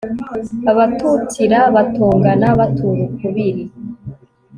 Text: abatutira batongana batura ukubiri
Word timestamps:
abatutira 0.71 1.59
batongana 1.75 2.47
batura 2.59 3.01
ukubiri 3.07 3.63